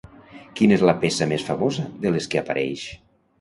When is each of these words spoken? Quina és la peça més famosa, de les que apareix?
Quina 0.59 0.73
és 0.77 0.85
la 0.89 0.95
peça 1.03 1.27
més 1.33 1.45
famosa, 1.49 1.85
de 2.07 2.13
les 2.17 2.29
que 2.33 2.41
apareix? 2.43 2.89